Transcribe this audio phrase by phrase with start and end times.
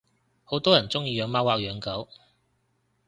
[0.43, 2.09] 好多人鐘意養貓或養狗